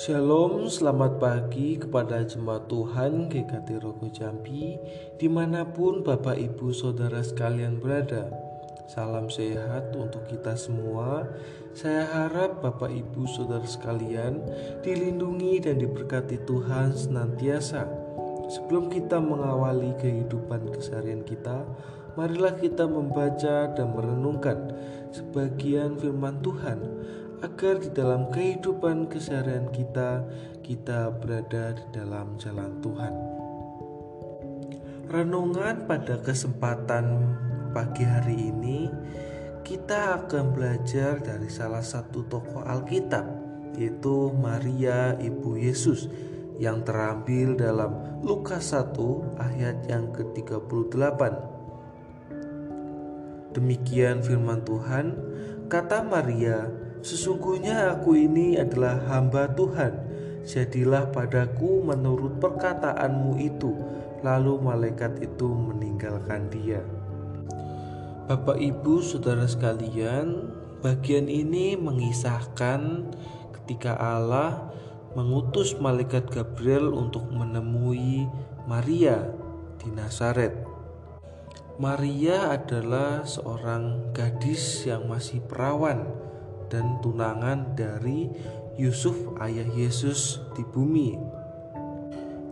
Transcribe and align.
Shalom, 0.00 0.64
selamat 0.64 1.20
pagi 1.20 1.76
kepada 1.76 2.24
jemaat 2.24 2.72
Tuhan 2.72 3.28
GKT 3.28 3.84
Rogo 3.84 4.08
Jambi 4.08 4.80
Di 5.20 5.28
mana 5.28 5.68
pun 5.68 6.00
Bapak 6.00 6.40
Ibu 6.40 6.72
Saudara 6.72 7.20
sekalian 7.20 7.76
berada. 7.76 8.32
Salam 8.88 9.28
sehat 9.28 9.92
untuk 9.92 10.24
kita 10.24 10.56
semua. 10.56 11.28
Saya 11.76 12.08
harap 12.16 12.64
Bapak 12.64 12.88
Ibu 12.88 13.28
Saudara 13.28 13.68
sekalian 13.68 14.40
Dilindungi 14.80 15.68
dan 15.68 15.76
diberkati 15.76 16.48
Tuhan 16.48 16.96
senantiasa. 16.96 17.84
Sebelum 18.48 18.88
kita 18.88 19.20
mengawali 19.20 20.00
kehidupan 20.00 20.80
keseharian 20.80 21.28
kita 21.28 21.60
Marilah 22.18 22.58
kita 22.58 22.90
membaca 22.90 23.70
dan 23.70 23.86
merenungkan 23.94 24.74
sebagian 25.14 25.94
firman 25.94 26.42
Tuhan 26.42 26.78
agar 27.40 27.80
di 27.80 27.88
dalam 27.92 28.28
kehidupan 28.28 29.08
keseharian 29.08 29.72
kita 29.72 30.24
kita 30.60 31.08
berada 31.08 31.72
di 31.72 31.84
dalam 31.90 32.36
jalan 32.36 32.78
Tuhan. 32.84 33.14
Renungan 35.10 35.90
pada 35.90 36.20
kesempatan 36.22 37.34
pagi 37.74 38.04
hari 38.06 38.54
ini 38.54 38.86
kita 39.66 40.22
akan 40.22 40.54
belajar 40.54 41.18
dari 41.18 41.50
salah 41.50 41.82
satu 41.82 42.28
tokoh 42.28 42.62
Alkitab 42.62 43.26
yaitu 43.74 44.30
Maria 44.36 45.16
Ibu 45.18 45.56
Yesus 45.58 46.10
yang 46.60 46.84
terambil 46.84 47.56
dalam 47.56 48.20
Lukas 48.20 48.76
1 48.76 48.92
ayat 49.40 49.80
yang 49.88 50.12
ke-38. 50.12 51.20
Demikian 53.56 54.22
firman 54.22 54.62
Tuhan, 54.62 55.16
kata 55.66 56.04
Maria, 56.04 56.68
Sesungguhnya 57.00 57.96
aku 57.96 58.12
ini 58.12 58.60
adalah 58.60 59.00
hamba 59.08 59.48
Tuhan. 59.56 59.96
Jadilah 60.44 61.08
padaku 61.08 61.80
menurut 61.80 62.36
perkataanmu 62.36 63.40
itu. 63.40 63.72
Lalu 64.20 64.60
malaikat 64.60 65.16
itu 65.24 65.48
meninggalkan 65.48 66.52
dia. 66.52 66.84
Bapak, 68.28 68.60
ibu, 68.60 69.00
saudara 69.00 69.48
sekalian, 69.48 70.52
bagian 70.84 71.24
ini 71.24 71.72
mengisahkan 71.80 73.08
ketika 73.58 73.96
Allah 73.96 74.68
mengutus 75.16 75.74
malaikat 75.80 76.28
Gabriel 76.28 76.92
untuk 76.92 77.26
menemui 77.32 78.28
Maria 78.68 79.24
di 79.80 79.88
Nazaret. 79.90 80.52
Maria 81.80 82.60
adalah 82.60 83.24
seorang 83.24 84.12
gadis 84.12 84.84
yang 84.84 85.08
masih 85.08 85.40
perawan 85.40 86.04
dan 86.70 87.02
tunangan 87.02 87.74
dari 87.74 88.30
Yusuf 88.80 89.36
ayah 89.42 89.66
Yesus 89.76 90.40
di 90.56 90.64
bumi. 90.64 91.18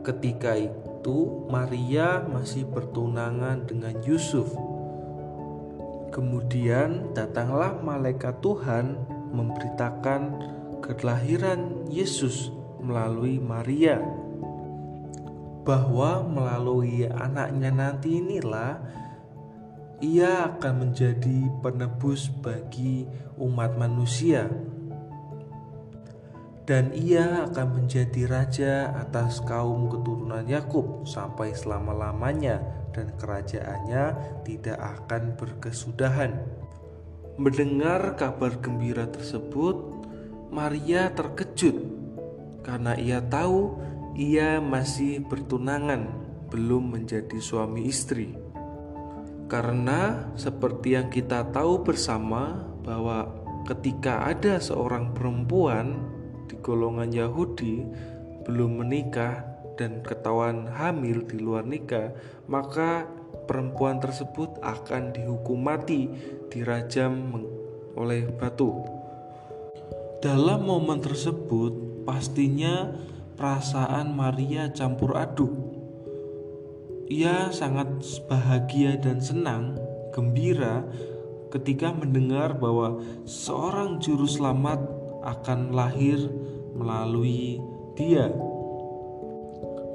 Ketika 0.04 0.58
itu 0.58 1.46
Maria 1.48 2.26
masih 2.26 2.68
bertunangan 2.68 3.64
dengan 3.64 3.96
Yusuf. 4.04 4.52
Kemudian 6.12 7.14
datanglah 7.14 7.78
malaikat 7.78 8.42
Tuhan 8.42 8.98
memberitakan 9.30 10.22
kelahiran 10.82 11.86
Yesus 11.88 12.50
melalui 12.80 13.38
Maria 13.38 14.00
bahwa 15.68 16.24
melalui 16.24 17.04
anaknya 17.04 17.68
nanti 17.68 18.24
inilah 18.24 18.80
ia 19.98 20.54
akan 20.54 20.88
menjadi 20.90 21.50
penebus 21.58 22.30
bagi 22.30 23.06
umat 23.34 23.74
manusia, 23.74 24.46
dan 26.68 26.92
ia 26.94 27.48
akan 27.48 27.82
menjadi 27.82 28.22
raja 28.28 28.72
atas 28.94 29.40
kaum 29.42 29.88
keturunan 29.88 30.46
Yakub 30.46 31.08
sampai 31.08 31.56
selama-lamanya, 31.56 32.62
dan 32.94 33.10
kerajaannya 33.18 34.04
tidak 34.46 34.78
akan 34.78 35.34
berkesudahan. 35.34 36.46
Mendengar 37.38 38.18
kabar 38.18 38.58
gembira 38.58 39.06
tersebut, 39.06 39.98
Maria 40.50 41.10
terkejut 41.14 41.76
karena 42.66 42.98
ia 42.98 43.22
tahu 43.24 43.78
ia 44.18 44.58
masih 44.58 45.22
bertunangan, 45.24 46.10
belum 46.50 46.98
menjadi 46.98 47.38
suami 47.38 47.86
istri. 47.86 48.47
Karena 49.48 50.28
seperti 50.36 50.92
yang 50.92 51.08
kita 51.08 51.48
tahu 51.48 51.80
bersama 51.80 52.68
bahwa 52.84 53.32
ketika 53.64 54.28
ada 54.28 54.60
seorang 54.60 55.16
perempuan 55.16 56.04
di 56.44 56.60
golongan 56.60 57.08
Yahudi 57.08 57.84
belum 58.44 58.84
menikah 58.84 59.44
dan 59.80 60.04
ketahuan 60.04 60.68
hamil 60.68 61.24
di 61.24 61.40
luar 61.40 61.64
nikah, 61.64 62.12
maka 62.44 63.08
perempuan 63.48 64.04
tersebut 64.04 64.60
akan 64.60 65.16
dihukum 65.16 65.64
mati, 65.64 66.12
dirajam 66.52 67.32
oleh 67.96 68.28
batu. 68.28 68.84
Dalam 70.20 70.68
momen 70.68 71.00
tersebut, 71.00 72.04
pastinya 72.04 72.92
perasaan 73.38 74.12
Maria 74.12 74.68
campur 74.76 75.16
aduk 75.16 75.77
ia 77.08 77.48
sangat 77.48 77.88
bahagia 78.28 79.00
dan 79.00 79.16
senang, 79.24 79.80
gembira 80.12 80.84
ketika 81.48 81.88
mendengar 81.88 82.60
bahwa 82.60 83.00
seorang 83.24 83.96
juru 83.96 84.28
selamat 84.28 84.84
akan 85.24 85.72
lahir 85.72 86.20
melalui 86.76 87.64
dia. 87.96 88.28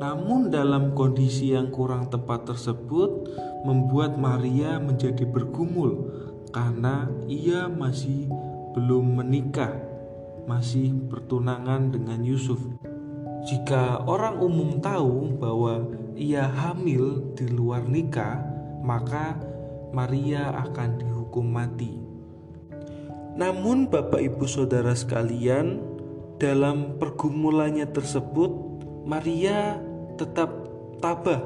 Namun 0.01 0.49
dalam 0.49 0.97
kondisi 0.97 1.53
yang 1.53 1.69
kurang 1.69 2.09
tepat 2.09 2.49
tersebut 2.49 3.29
membuat 3.61 4.17
Maria 4.17 4.81
menjadi 4.81 5.23
bergumul 5.23 6.09
karena 6.49 7.07
ia 7.29 7.69
masih 7.69 8.25
belum 8.73 9.21
menikah, 9.21 9.71
masih 10.49 10.89
bertunangan 11.07 11.93
dengan 11.93 12.25
Yusuf. 12.25 12.59
Jika 13.45 14.01
orang 14.09 14.41
umum 14.41 14.81
tahu 14.81 15.37
bahwa 15.37 16.02
ia 16.13 16.45
hamil 16.45 17.33
di 17.33 17.49
luar 17.49 17.85
nikah, 17.85 18.41
maka 18.81 19.37
Maria 19.93 20.53
akan 20.69 20.89
dihukum 21.01 21.45
mati. 21.45 22.01
Namun, 23.33 23.89
Bapak 23.89 24.21
Ibu 24.21 24.45
Saudara 24.45 24.93
sekalian, 24.93 25.81
dalam 26.37 27.01
pergumulannya 27.01 27.89
tersebut, 27.89 28.51
Maria 29.05 29.81
tetap 30.17 30.53
tabah 31.01 31.41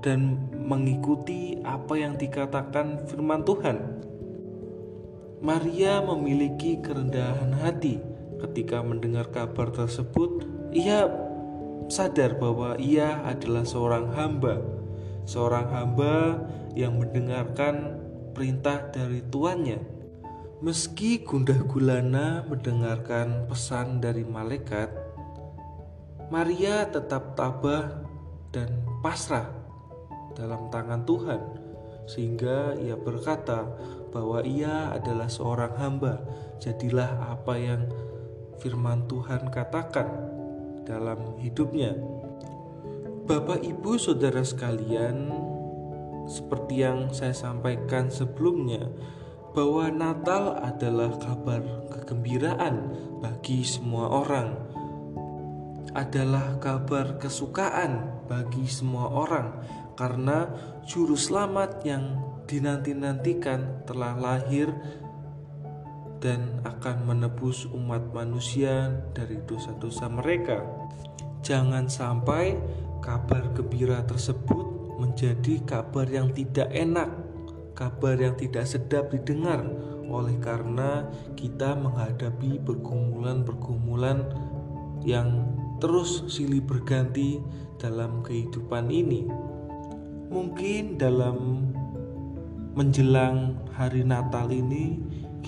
dan 0.00 0.40
mengikuti 0.56 1.60
apa 1.64 1.98
yang 2.00 2.16
dikatakan 2.16 3.04
firman 3.08 3.44
Tuhan. 3.44 3.76
Maria 5.38 6.02
memiliki 6.02 6.80
kerendahan 6.82 7.54
hati 7.62 8.02
ketika 8.42 8.82
mendengar 8.82 9.30
kabar 9.30 9.70
tersebut. 9.70 10.42
Ia 10.74 11.27
sadar 11.88 12.36
bahwa 12.36 12.76
ia 12.76 13.24
adalah 13.24 13.64
seorang 13.64 14.12
hamba, 14.12 14.60
seorang 15.24 15.66
hamba 15.72 16.44
yang 16.76 17.00
mendengarkan 17.00 17.96
perintah 18.36 18.92
dari 18.92 19.24
tuannya. 19.24 19.80
Meski 20.60 21.24
gundah 21.24 21.58
gulana 21.64 22.44
mendengarkan 22.44 23.48
pesan 23.48 24.04
dari 24.04 24.26
malaikat, 24.26 24.90
Maria 26.28 26.84
tetap 26.92 27.32
tabah 27.38 28.04
dan 28.52 28.84
pasrah 29.00 29.48
dalam 30.36 30.68
tangan 30.68 31.08
Tuhan, 31.08 31.40
sehingga 32.04 32.76
ia 32.76 33.00
berkata 33.00 33.64
bahwa 34.12 34.44
ia 34.44 34.92
adalah 34.92 35.30
seorang 35.30 35.72
hamba. 35.78 36.20
Jadilah 36.58 37.38
apa 37.38 37.54
yang 37.54 37.86
firman 38.58 39.06
Tuhan 39.06 39.48
katakan 39.54 40.37
dalam 40.88 41.36
hidupnya. 41.36 41.92
Bapak, 43.28 43.60
ibu, 43.60 44.00
saudara 44.00 44.40
sekalian, 44.40 45.28
seperti 46.24 46.80
yang 46.80 47.12
saya 47.12 47.36
sampaikan 47.36 48.08
sebelumnya, 48.08 48.88
bahwa 49.52 49.92
Natal 49.92 50.56
adalah 50.64 51.12
kabar 51.20 51.60
kegembiraan 51.92 52.88
bagi 53.20 53.68
semua 53.68 54.08
orang, 54.08 54.56
adalah 55.92 56.56
kabar 56.56 57.20
kesukaan 57.20 58.24
bagi 58.24 58.64
semua 58.64 59.12
orang, 59.12 59.60
karena 59.92 60.48
Juru 60.88 61.16
Selamat 61.16 61.84
yang 61.84 62.16
dinanti-nantikan 62.48 63.84
telah 63.84 64.16
lahir 64.16 64.72
dan 66.18 66.62
akan 66.66 67.06
menebus 67.06 67.66
umat 67.70 68.10
manusia 68.10 68.90
dari 69.14 69.38
dosa-dosa 69.46 70.10
mereka. 70.10 70.62
Jangan 71.46 71.86
sampai 71.86 72.58
kabar 72.98 73.54
gembira 73.54 74.02
tersebut 74.02 74.98
menjadi 74.98 75.62
kabar 75.62 76.10
yang 76.10 76.34
tidak 76.34 76.68
enak, 76.74 77.08
kabar 77.78 78.18
yang 78.18 78.34
tidak 78.34 78.66
sedap 78.66 79.14
didengar, 79.14 79.62
oleh 80.10 80.34
karena 80.42 81.06
kita 81.38 81.78
menghadapi 81.78 82.58
pergumulan-pergumulan 82.66 84.26
yang 85.06 85.46
terus 85.78 86.26
silih 86.26 86.64
berganti 86.66 87.38
dalam 87.78 88.26
kehidupan 88.26 88.90
ini. 88.90 89.30
Mungkin 90.28 90.98
dalam 90.98 91.70
menjelang 92.74 93.56
hari 93.72 94.02
Natal 94.02 94.50
ini 94.50 94.98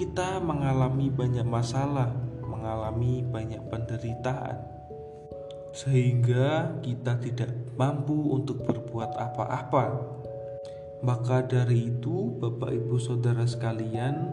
kita 0.01 0.41
mengalami 0.41 1.13
banyak 1.13 1.45
masalah, 1.45 2.09
mengalami 2.41 3.21
banyak 3.21 3.61
penderitaan, 3.69 4.57
sehingga 5.77 6.73
kita 6.81 7.21
tidak 7.21 7.53
mampu 7.77 8.17
untuk 8.33 8.65
berbuat 8.65 9.13
apa-apa. 9.21 10.01
Maka 11.05 11.45
dari 11.45 11.93
itu, 11.93 12.33
Bapak 12.33 12.73
Ibu 12.73 12.97
Saudara 12.97 13.45
sekalian, 13.45 14.33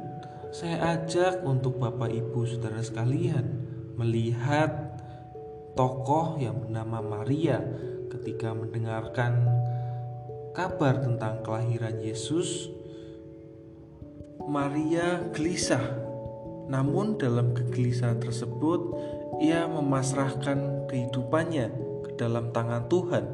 saya 0.55 1.03
ajak 1.03 1.43
untuk 1.43 1.83
Bapak 1.83 2.15
Ibu 2.15 2.47
Saudara 2.47 2.79
sekalian 2.79 3.67
melihat 3.99 4.71
tokoh 5.75 6.39
yang 6.39 6.63
bernama 6.63 7.03
Maria 7.03 7.59
ketika 8.07 8.55
mendengarkan 8.55 9.51
kabar 10.55 11.03
tentang 11.03 11.43
kelahiran 11.43 11.99
Yesus. 11.99 12.71
Maria 14.45 15.25
gelisah, 15.33 15.81
namun 16.69 17.17
dalam 17.17 17.57
kegelisahan 17.57 18.21
tersebut 18.21 18.93
ia 19.41 19.65
memasrahkan 19.65 20.85
kehidupannya 20.85 21.67
ke 22.05 22.11
dalam 22.19 22.53
tangan 22.53 22.85
Tuhan. 22.85 23.25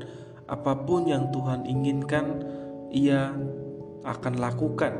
Apa 0.48 0.88
pun 0.88 1.08
yang 1.08 1.32
Tuhan 1.36 1.68
inginkan, 1.68 2.44
ia 2.92 3.36
akan 4.04 4.34
lakukan, 4.40 4.94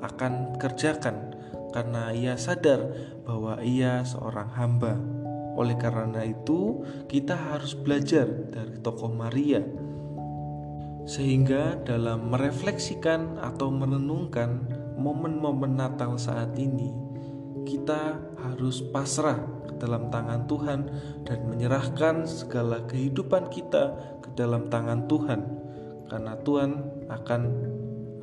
akan 0.00 0.56
kerjakan 0.60 1.36
karena 1.72 2.12
ia 2.12 2.34
sadar 2.36 2.92
bahwa 3.24 3.60
ia 3.64 4.04
seorang 4.04 4.48
hamba. 4.56 4.96
Oleh 5.58 5.74
karena 5.74 6.22
itu, 6.22 6.86
kita 7.10 7.34
harus 7.34 7.74
belajar 7.74 8.28
dari 8.52 8.78
tokoh 8.78 9.10
Maria 9.10 9.60
sehingga 11.08 11.80
dalam 11.88 12.28
merefleksikan 12.28 13.40
atau 13.40 13.72
merenungkan 13.72 14.68
momen-momen 14.98 15.78
Natal 15.78 16.18
saat 16.18 16.58
ini, 16.58 16.90
kita 17.64 18.18
harus 18.42 18.80
pasrah 18.80 19.38
ke 19.68 19.76
dalam 19.78 20.08
tangan 20.08 20.48
Tuhan 20.50 20.80
dan 21.28 21.38
menyerahkan 21.46 22.24
segala 22.24 22.82
kehidupan 22.88 23.52
kita 23.52 23.94
ke 24.24 24.32
dalam 24.34 24.72
tangan 24.72 25.04
Tuhan 25.06 25.40
karena 26.08 26.34
Tuhan 26.40 26.70
akan 27.12 27.42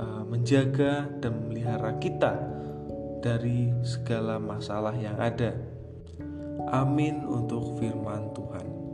uh, 0.01 0.23
menjaga 0.25 1.05
dan 1.21 1.45
memelihara 1.45 2.01
kita 2.01 2.33
dari 3.21 3.69
segala 3.85 4.41
masalah 4.41 4.93
yang 4.97 5.17
ada. 5.21 5.53
Amin 6.73 7.21
untuk 7.29 7.77
firman 7.77 8.33
Tuhan. 8.33 8.84